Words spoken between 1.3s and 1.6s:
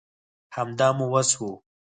وو